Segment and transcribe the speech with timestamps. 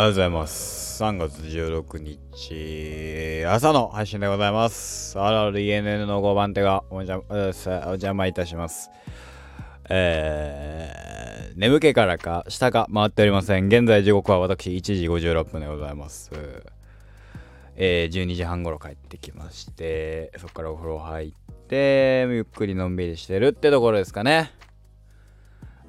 [0.00, 1.02] おはようございます。
[1.04, 5.18] 3月16日、朝の配信でございます。
[5.18, 8.90] RRENN の5番手がお邪魔、えーお邪魔いたします。
[9.90, 13.66] えー、眠気からか、下が回っておりません。
[13.66, 16.30] 現在時刻は私1時56分でございます。
[17.76, 21.32] えー、12時半頃帰ってきまして、そこからお風呂入っ
[21.68, 24.50] て、ゆっくりのんびりしてるってところですかね。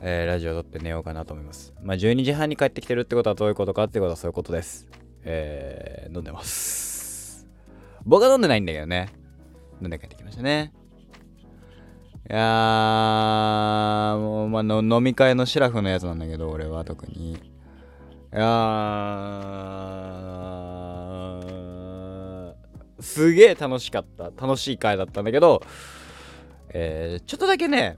[0.03, 1.73] えーラジオ撮って寝ようかなと思います。
[1.83, 4.87] まあ、12時半に帰ってきてるってことはどういうことかってことはそういうことです。
[5.23, 7.47] えー飲んでます。
[8.05, 9.09] 僕は飲んでないんだけどね。
[9.81, 10.73] 飲んで帰ってきましたね。
[12.29, 17.33] いやー、もう、まあの、飲み会のシラフのやつなんだけど、俺は特に。
[17.33, 17.35] い
[18.31, 22.53] やー、
[22.99, 24.25] すげえ楽しかった。
[24.25, 25.61] 楽しい会だったんだけど、
[26.69, 27.97] えーちょっとだけね、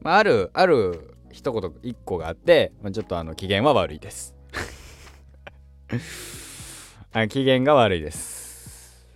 [0.00, 4.34] まあ、ある、ある一言、一個があって、まあ、ちょっとあの、機嫌は悪いです。
[7.12, 9.08] あ機嫌が悪いです。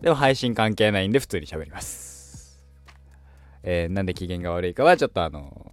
[0.00, 2.62] でも配信関係ないんで普通に喋ります。
[3.64, 5.70] えーなんで機嫌が悪いかはちょっとあの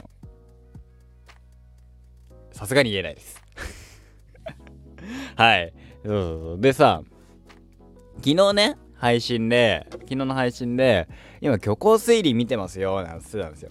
[2.52, 3.42] さすがに言えないです。
[5.36, 5.74] はい。
[6.04, 6.60] そうそうそう。
[6.60, 7.02] でさ、
[8.18, 11.08] 昨日ね、配信で、昨日の配信で、
[11.42, 13.70] 今虚構推理見てますよ、なんつってたんですよ。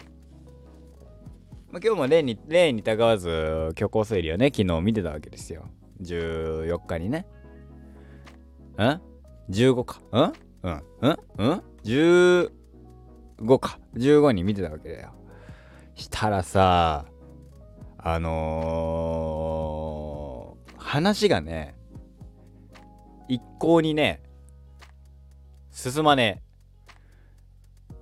[1.70, 5.69] まあ、今日も例に、例にたがわず虚構推理をね、昨日見てたわけですよ。
[6.00, 7.27] 14日にね。
[8.78, 9.00] ん
[9.50, 10.00] ?15 か。
[10.12, 11.16] んうんうん？
[11.38, 12.50] うん ?15
[13.58, 13.78] か。
[13.97, 15.12] 15に見てたわけだよ。
[15.94, 17.05] したらさ、
[17.98, 21.75] あのー、話がね、
[23.28, 24.22] 一向にね、
[25.70, 26.47] 進まねえ。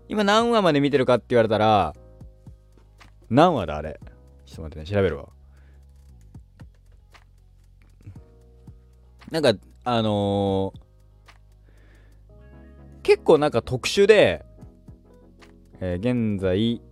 [0.09, 1.95] 今何話まで見てるかって言われたら、
[3.29, 3.99] 何話だあれ？
[4.45, 5.29] ちょっと待ってね、調べるわ。
[9.31, 9.53] なんか、
[9.85, 10.87] あのー
[13.03, 14.45] 結構なんか特殊で、
[15.81, 16.83] えー現在、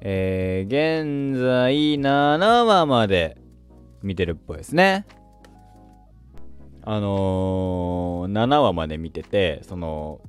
[0.00, 3.36] えー現在7話まで
[4.02, 5.06] 見てるっぽいですね。
[6.84, 10.20] あのー、7話まで見てて、その、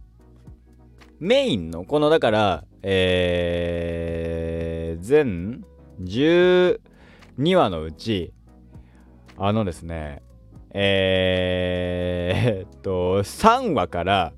[1.20, 5.66] メインの、このだから、えー、全
[6.02, 6.80] 12
[7.56, 8.34] 話のうち、
[9.38, 10.22] あのですね、
[10.72, 14.34] えー、っと、3話から、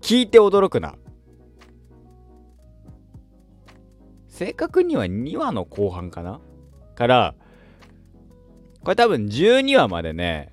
[0.00, 0.94] 聞いて驚くな。
[4.28, 6.40] 正確には2話の後半かな？
[6.94, 7.34] から、
[8.88, 10.50] これ多分12話までね、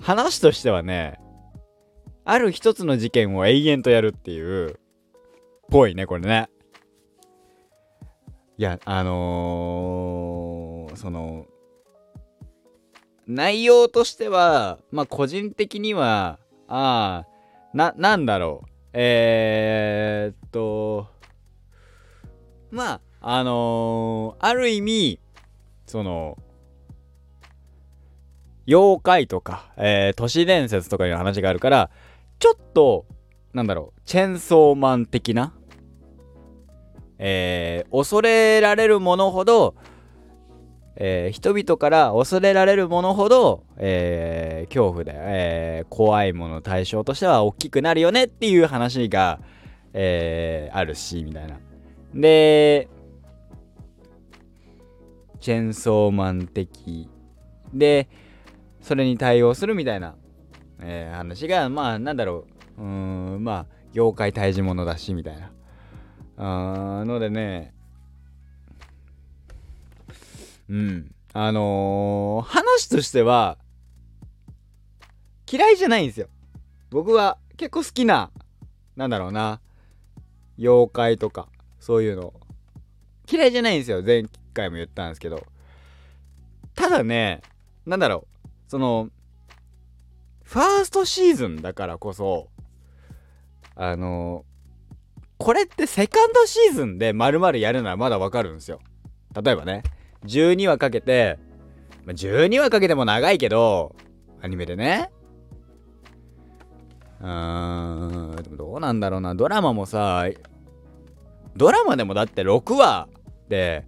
[0.00, 1.20] 話としてはね、
[2.24, 4.80] ある一つの事件を永遠とやるっていう、
[5.70, 6.48] ぽいね、これね。
[8.58, 11.46] いや、あのーその、
[13.28, 18.68] 内容としては、まあ個人的には、ああ、な、なんだろう。
[18.92, 21.06] えー、っと、
[22.72, 25.20] まあ、あのーある意味、
[25.86, 26.36] その、
[28.66, 31.90] 妖怪とか、えー都市伝説とかいう話があるから、
[32.38, 33.06] ちょっと、
[33.52, 35.54] なんだろう、チェンソーマン的な、
[37.18, 39.74] えー恐れられるものほど、
[40.96, 49.38] えー人々から恐れられるものほど、えー恐怖で、えー怖いもの対象としては大きくなるよねっていう話が、
[49.92, 51.58] えーあるし、みたいな。
[52.14, 52.88] で、
[55.38, 57.08] チェンソーマン的
[57.72, 58.08] で、
[58.86, 60.14] それに対応するみたいな、
[60.80, 62.46] えー話が、まあ、なんだろ
[62.78, 62.86] う、うー
[63.36, 65.50] ん、まあ、妖怪退治者だし、みたいな。
[66.36, 67.74] あーのでね、
[70.68, 71.12] うん。
[71.32, 73.58] あのー話としては、
[75.50, 76.28] 嫌いじゃないんですよ。
[76.90, 78.30] 僕は結構好きな、
[78.94, 79.60] なんだろうな、
[80.60, 81.48] 妖怪とか、
[81.80, 82.32] そういうの。
[83.28, 84.00] 嫌いじゃないんですよ。
[84.04, 85.44] 前回も言ったんですけど。
[86.76, 87.42] ただね、
[87.84, 88.35] なんだろう、
[88.68, 89.10] その、
[90.42, 92.48] ファーストシーズンだからこそ、
[93.74, 94.44] あの
[95.38, 98.80] これってセカンドシーズンで丸々やるならまだわかるんですよ。
[99.40, 99.82] 例えばね、
[100.24, 101.38] 12話かけて、
[102.06, 103.94] 12話かけても長いけど、
[104.40, 105.10] アニメでね。
[107.20, 109.34] うーん、どうなんだろうな。
[109.34, 110.26] ドラマもさ、
[111.54, 113.08] ドラマでもだって6話
[113.48, 113.84] で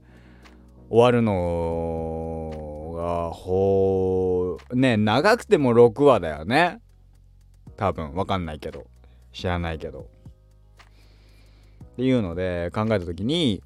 [0.91, 4.38] 終わるのが、ほう、
[4.75, 6.81] ね、長くても6話だよね。
[7.77, 8.87] 多分、わかんないけど。
[9.33, 10.09] 知らないけど。
[11.99, 13.61] っていうので考えた時に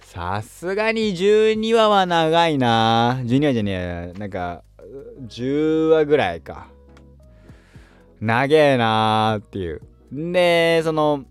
[0.00, 4.64] さすがに12話は長いな12話じゃねえなんか
[5.28, 6.66] 10話ぐらいか
[8.20, 9.82] 長えなーっていう
[10.12, 11.24] でその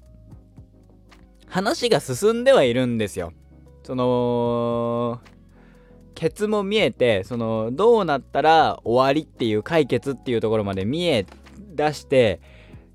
[1.50, 3.34] 話が進んではいるんですよ
[3.84, 5.20] その
[6.16, 11.26] ケツも見えてそのどうなったら終わりっていう解決っていうところまで見え
[11.76, 12.42] 出して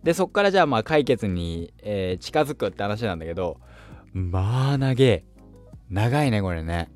[0.03, 3.61] でそっからじゃあまあ解決に、えー、近づくって話なんだけど
[4.13, 5.25] まあ長え。
[5.89, 6.91] 長いねこれね。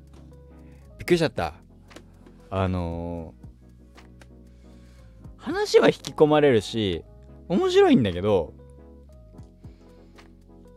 [0.97, 1.53] びっくりしちゃった。
[2.49, 7.03] あのー、話は引き込まれるし
[7.49, 8.53] 面白いんだけど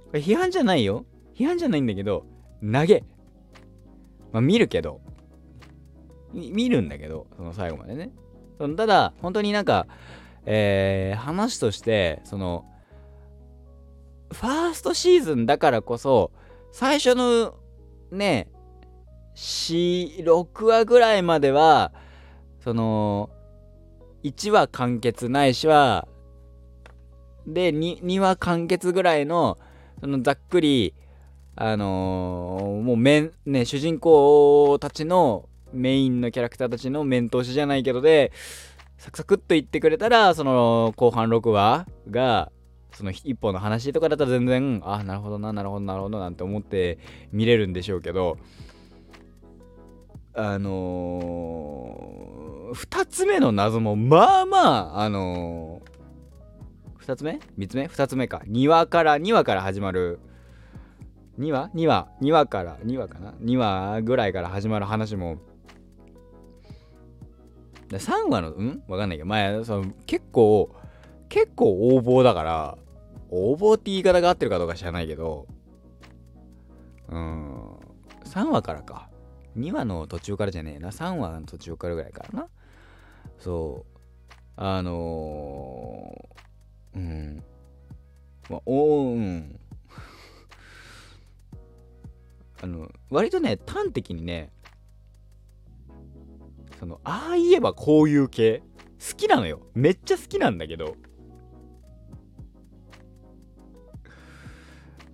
[0.07, 1.07] これ批判じゃないよ。
[1.35, 2.27] 批判じゃないんだけど
[2.61, 3.05] 投げ
[4.33, 5.01] まあ見るけど。
[6.33, 8.11] 見るんだけどその最後までね。
[8.59, 9.87] そのただ本当になんか
[10.51, 12.65] えー、話としてその
[14.33, 16.33] ファーストシーズンだからこそ
[16.73, 17.55] 最初の
[18.11, 18.49] ね
[19.37, 21.93] 46話ぐらいまでは
[22.65, 23.29] その
[24.25, 26.09] 1話完結ないしは
[27.47, 29.59] で 2, 2話完結ぐらいの
[30.01, 30.95] そのざっくり
[31.57, 38.33] あのー、もう面ね主人公たちのメインのキャラクターたちの面通しじゃないけどで
[38.97, 42.51] サクサクっと言ってくれたらその後半6話が
[42.93, 46.99] その一本の話とかだったら全然あなるほどななるほどなるほどなんて思って
[47.33, 48.39] 見れるんでしょうけど
[50.35, 60.21] あのー、2つ目の謎もまあまああのー、2つ目 ?3 つ目 ?2 つ目か2話から2話から始まる
[61.39, 65.39] 2話 ?2 話？2話から2話かな？2話ぐらいから始まる話も
[67.97, 68.83] 3話のうん？
[68.89, 70.75] わかんないけど前その結構
[71.29, 72.79] 結構横暴だから
[73.31, 75.47] 横暴って言い方が合ってるかどうか知らないけど
[77.09, 77.77] うん。
[78.25, 79.09] 3話からか。
[79.57, 80.91] 2話の途中からじゃねえな。
[80.91, 82.49] 3話の途中からぐらいからな。
[83.39, 83.99] そう。
[84.57, 87.43] あのー、うん。
[88.51, 89.59] まあおうん。
[92.61, 94.51] あの割とね端的にね
[96.79, 98.63] そのああ言えばこういう系。
[99.01, 99.61] 好きなのよ。
[99.75, 100.97] めっちゃ好きなんだけど。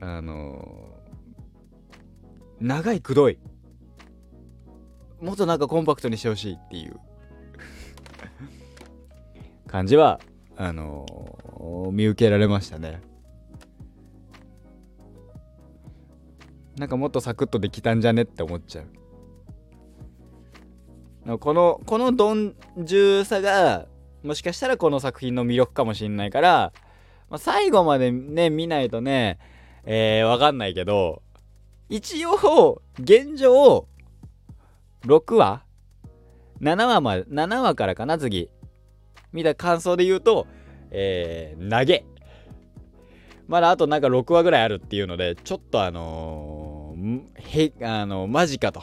[0.00, 3.38] あのー、長いくどい。
[5.20, 6.96] もっとなんかコンパクトにしてほしいっていう。
[9.66, 10.20] 感じは
[10.56, 13.00] あのー、見受けられましたね。
[16.76, 19.03] なんかもっとサクッとできたんじゃねって思っちゃう。
[21.40, 23.86] このこの鈍重さが
[24.22, 26.72] もしかしたらこの作品の魅力かもしれないから、
[27.30, 29.38] まあ、最後までね見ないとね
[29.84, 31.22] えー、わかんないけど
[31.88, 33.86] 一応現状
[35.06, 35.62] 6話
[36.60, 38.48] 7話まで7話からかな次。
[39.32, 40.46] 見た感想で言うと
[40.90, 42.04] えー、投げ。
[43.48, 47.22] まだあとなんか6話ぐらいあるっていうのでちょっとあのー、
[47.80, 48.80] へあのー、マジかと。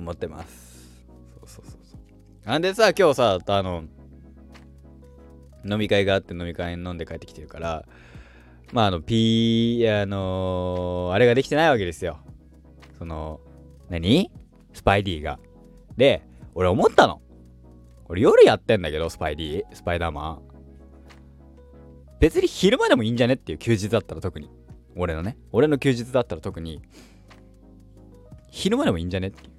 [0.00, 1.04] 思ってます。
[1.38, 2.48] そうそうそうそう。
[2.48, 3.84] なんでさ今日さあの
[5.64, 7.84] 飲み会があって飲み会飲んで帰ってきてるから
[8.72, 12.18] まああの P あのー、あれができてないわけですよ。
[12.98, 13.40] その
[13.88, 14.30] 何？
[14.72, 15.38] スパイディが。
[15.96, 16.22] で
[16.54, 17.20] 俺思ったの。
[18.08, 20.42] 俺夜やってんだけどスパイディスパイダーマン。
[22.20, 24.50] 別に昼間でもいいんじゃねっていう休日だったら特に。
[24.96, 25.38] 俺のね。
[25.52, 26.82] 俺の休日だったら特に。
[28.50, 29.52] 昼間でもいいんじゃねっていう。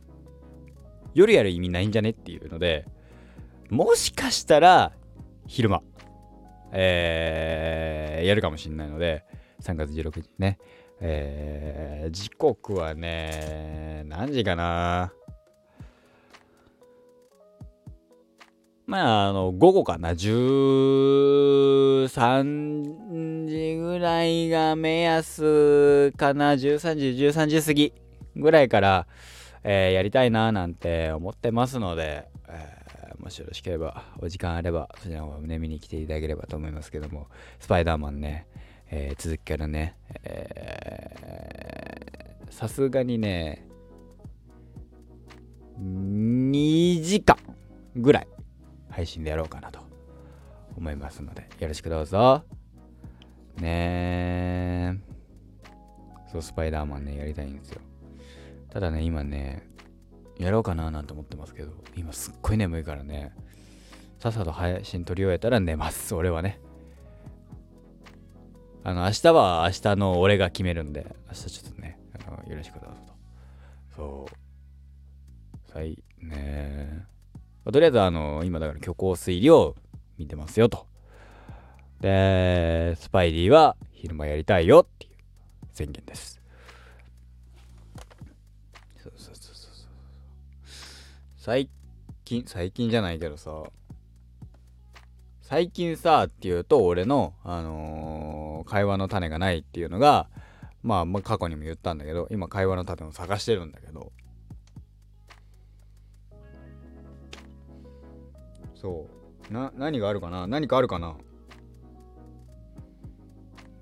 [1.14, 2.12] 夜やる意味ないんじゃね？
[2.12, 2.86] っていうので
[3.70, 4.92] もしかしたら
[5.48, 5.82] 昼間
[6.72, 9.26] えー、やるかもしれないので
[9.62, 10.58] 3月16日ね
[11.02, 15.12] えー、時刻はね何時かな？
[18.88, 22.08] まあ、あの、午後かな、13
[23.48, 27.94] 時ぐらいが目安かな、13時、13時過ぎ
[28.36, 29.08] ぐらいから、
[29.64, 37.28] えー、やりたいななんて思ってますので、えー、もしよろしければお時間あればそちらの方ね見に来ていただければと思いますけども
[37.60, 38.48] スパイダーマンね、
[38.90, 39.96] えー、続きからね
[42.50, 43.68] さすがにね
[45.80, 47.38] 2時間
[47.96, 48.28] ぐらい
[48.90, 49.80] 配信でやろうかなと
[50.76, 52.44] 思いますのでよろしくどうぞ。
[53.58, 55.12] ねえ
[56.32, 57.82] そうスパイダーマンねやりたいんですよ。
[58.72, 59.68] ただね、今ね、
[60.40, 63.34] やろうかななんて思ってますけど、今すっごい眠いからね、
[64.20, 66.60] さっさと配信撮り終えたら寝ます、俺はね。
[68.84, 73.14] あの明日は明日の俺が決めるんで明日ちょっとねあのよろしくどうぞと。
[73.96, 74.26] そ
[75.68, 75.72] う。
[75.72, 77.06] さいね
[77.72, 79.76] とりあえずあの今だから虚構推理を
[80.18, 80.88] 見てますよと。
[82.00, 85.14] でスパイディは昼間やりたいよっていう
[85.74, 86.41] 宣言です。
[91.52, 91.70] 最
[92.24, 93.64] 近最近じゃないけどさ。
[95.42, 100.30] 最近さっていうと俺の、あのー、会話の種がないっていうのが、
[100.82, 104.14] まあ、まあ過去にも言ったんだけど今会話の種を探してるんだけど。
[108.74, 109.10] そ
[109.50, 109.54] う。
[109.54, 110.48] な何があるかな？
[110.48, 111.18] 何かあるかな？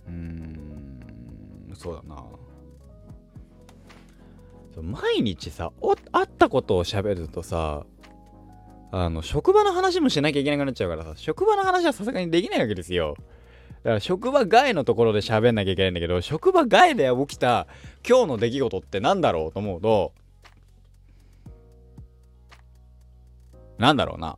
[0.07, 2.15] うーんそうだな。
[4.81, 5.71] 毎日さ
[6.11, 7.85] 会ったことを喋るとさ
[8.91, 13.15] あの職場の話もしなきゃいけなくなっちゃうからさ職場の話はさすがにできないわけですよ。
[13.83, 17.67] だから職場外のところで喋んなきゃいけないんだけど職場外で起きた
[18.07, 20.13] 今日の出来事って何だろうと思うと
[23.77, 24.37] 何だろうな。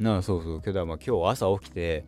[0.00, 0.62] なあそうそう。
[0.62, 2.04] けどまあ今日朝起きて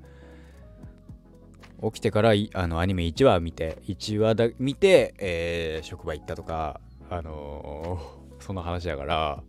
[1.82, 6.80] 起きてからあのアニメ1話見て1話だ見て、えー、職場行ったとか
[7.10, 9.42] あのー、その話だから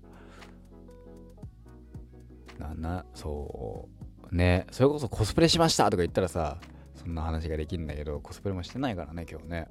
[2.59, 3.87] ななそ
[4.31, 6.57] うねそれこそコスプレしましたとか言ったらさ
[6.95, 9.67] そんな話ができるんだけどコスプレもしてないからね今日ね。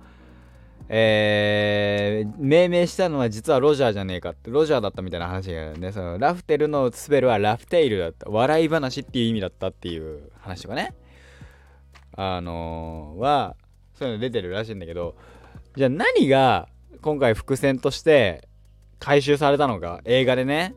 [0.90, 4.50] えー、命名したのは実はロジャーじゃねえかって。
[4.50, 8.30] ロジャーだったみたいな話があるねそのラフテルのスペルはラフテイルだった。
[8.30, 10.94] 笑い話っていう意味だったっていう話とかね。
[12.16, 13.56] あのー、は
[13.99, 15.17] そういうの出てるらしいんだけど
[15.76, 16.69] じゃあ何が
[17.02, 18.49] 今回伏線として
[19.00, 20.75] 回収されたのか映画でね。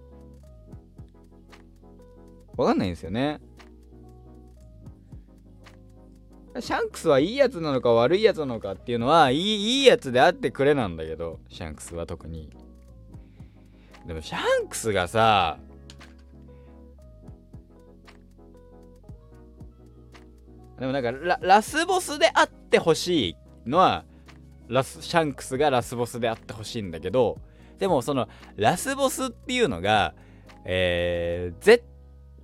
[2.57, 3.39] わかんないんですよね。
[6.59, 12.49] シャンクスはいいやつなのか悪いやつなのかっていうのはいいいいやつであってくれなんだけどシャンクスは特に。
[14.05, 15.59] でもシャンクスがさ
[20.81, 24.03] でもなんかララスボスであってほしいのは
[24.67, 27.37] ラスシャンクスがラスボスであってほしいんだけど
[27.77, 30.15] でもそのラスボスっていうのが
[30.65, 31.83] えー、ぜ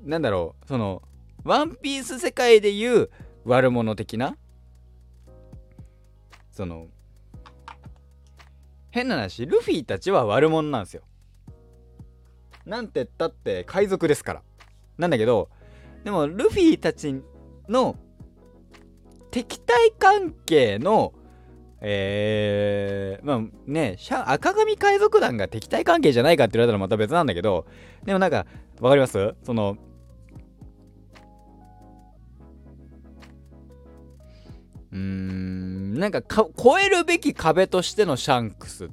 [0.03, 1.01] なんだろうその
[1.45, 3.09] ワンピース世界でいう
[3.43, 4.37] 悪者的な
[6.51, 6.85] その
[8.91, 11.01] 変な話ルフィたちは悪者なんですよ。
[12.67, 14.41] なんて言ったって海賊ですから。
[14.99, 15.49] なんだけど
[16.03, 17.19] でもルフィたち
[17.67, 17.95] の
[19.31, 21.13] 敵対関係の
[21.79, 27.67] えー、まあね赤髪海賊団が敵対関係じゃないかって言われたらまた別なんだけど
[28.03, 28.47] でもなんか
[28.79, 29.35] わかります？
[29.43, 29.77] その
[34.91, 38.89] うーんなんかか超えるべき壁としてのシャンクス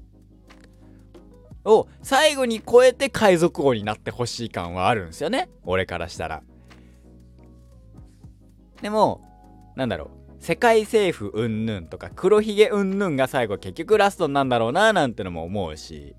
[1.64, 5.49] を最後に超えて海賊王になってほしい感はあるんですよね。
[5.62, 6.43] 俺からしたら。
[8.83, 9.23] でも
[9.75, 10.24] なんだろう。
[10.45, 16.15] 世界政府うんぬんとか黒ひげうんぬんが最後結局ラストなんだろうななんてのも思うし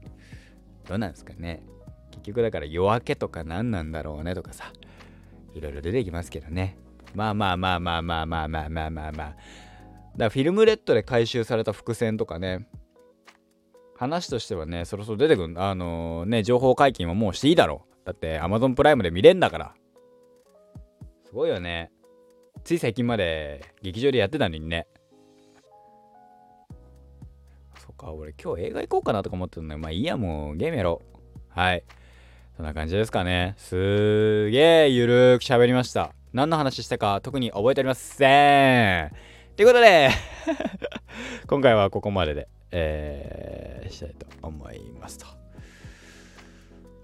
[0.87, 1.63] どうなんですかね
[2.09, 4.73] 結局だから夜明けとか何なんだろうねとかさ
[5.53, 6.75] いろいろ出てきますけどね
[7.13, 9.27] まあまあまあまあまあまあまあまあまあまあ。
[9.27, 9.37] だか
[10.17, 12.67] らフィルムレッドで回収された伏線とかね、
[13.95, 15.53] 話としてはね、そろそろ出てくる。
[15.61, 18.05] あのー、ね、情報解禁はもうしていいだろう。
[18.05, 19.75] だって Amazon プライムで見れんだから。
[21.25, 21.91] すごいよね。
[22.65, 24.87] つい最近まで劇場でやってたのにね。
[27.77, 29.79] そっか、俺今日映画行こうかなとか思ってたんだよ。
[29.79, 31.19] まあいいや、もうゲームやろう。
[31.49, 31.83] はい。
[32.57, 33.53] そんな感じですかね。
[33.57, 36.15] すーげーゆるーく喋りました。
[36.33, 39.11] 何の話したか特に覚えておりません。
[39.55, 40.09] ということで
[41.45, 45.27] 今回はここまでで、えー、したいと思いますと。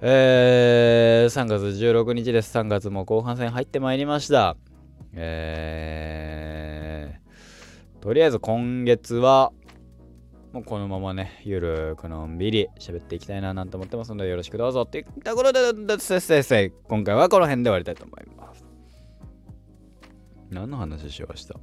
[0.02, 2.58] えー、3月16日です。
[2.58, 4.58] 3月も後半戦入ってまいりました。
[5.14, 9.52] えー、とりあえず今月は、
[10.54, 15.60] もうこのままね、ゆるくのんびり喋っていきたいななんて思ってますので、よろしくどうぞっていったことで、
[16.00, 18.66] 先生、今回はこの辺で終わりたいと思います。
[20.50, 21.56] 何の話しました？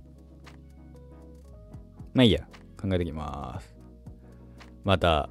[2.15, 2.49] まあいいや、
[2.81, 3.77] 考えてきます。
[4.85, 5.29] また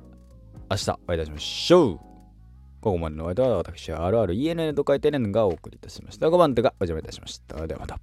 [0.70, 2.00] 明日お会いいたしましょう。
[2.88, 6.28] ここまでのお相手は私 RRENN と書いて N がお送りいたしました。
[6.28, 7.68] 5番手がお邪魔いたしました。
[7.68, 8.00] ではまた。